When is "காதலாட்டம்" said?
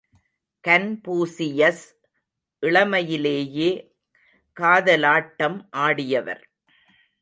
4.57-5.59